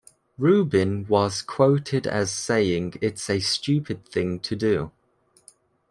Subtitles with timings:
[0.39, 4.91] Rubin was quoted as saying It's a stupid thing to do.